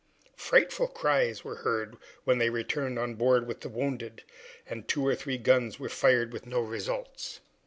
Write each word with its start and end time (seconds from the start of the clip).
Frightful 0.37 0.87
cries 0.87 1.43
were 1.43 1.57
heard 1.57 1.95
when 2.23 2.39
they 2.39 2.49
returned 2.49 2.97
on 2.97 3.13
board 3.13 3.45
with 3.45 3.61
the 3.61 3.69
wounded, 3.69 4.23
and 4.65 4.87
two 4.87 5.05
or 5.05 5.13
three 5.13 5.37
guns 5.37 5.79
were 5.79 5.89
fired 5.89 6.33
with 6.33 6.47
no 6.47 6.59
results. 6.59 7.39